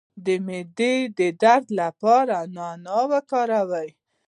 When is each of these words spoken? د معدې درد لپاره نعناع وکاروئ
د 0.25 0.27
معدې 0.45 0.95
درد 1.41 1.65
لپاره 1.81 2.37
نعناع 2.55 3.03
وکاروئ 3.11 3.89